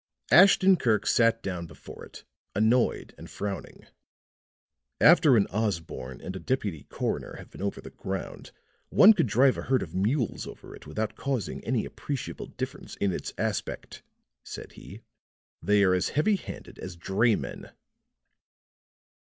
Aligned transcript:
Ashton 0.31 0.77
Kirk 0.77 1.05
sat 1.05 1.43
down 1.43 1.67
before 1.67 2.03
it, 2.03 2.23
annoyed 2.55 3.13
and 3.19 3.29
frowning. 3.29 3.85
"After 4.99 5.37
an 5.37 5.45
Osborne 5.51 6.21
and 6.21 6.35
a 6.35 6.39
deputy 6.39 6.85
coroner 6.89 7.35
have 7.35 7.51
been 7.51 7.61
over 7.61 7.81
the 7.81 7.91
ground, 7.91 8.49
one 8.89 9.13
could 9.13 9.27
drive 9.27 9.59
a 9.59 9.61
herd 9.61 9.83
of 9.83 9.93
mules 9.93 10.47
over 10.47 10.75
it 10.75 10.87
without 10.87 11.15
causing 11.15 11.63
any 11.63 11.85
appreciable 11.85 12.47
difference 12.47 12.95
in 12.95 13.11
its 13.11 13.31
aspect," 13.37 14.01
said 14.43 14.71
he. 14.71 15.01
"They 15.61 15.83
are 15.83 15.93
as 15.93 16.09
heavy 16.09 16.35
handed 16.37 16.79
as 16.79 16.95
draymen." 16.97 17.69